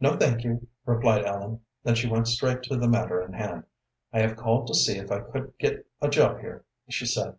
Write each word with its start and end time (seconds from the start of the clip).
"No, 0.00 0.16
thank 0.16 0.42
you," 0.42 0.66
replied 0.84 1.24
Ellen. 1.24 1.60
Then 1.84 1.94
she 1.94 2.08
went 2.08 2.26
straight 2.26 2.64
to 2.64 2.76
the 2.76 2.88
matter 2.88 3.22
in 3.22 3.34
hand. 3.34 3.62
"I 4.12 4.18
have 4.18 4.34
called 4.34 4.66
to 4.66 4.74
see 4.74 4.98
if 4.98 5.12
I 5.12 5.20
could 5.20 5.52
get 5.60 5.86
a 6.00 6.08
job 6.08 6.40
here?" 6.40 6.64
she 6.88 7.06
said. 7.06 7.36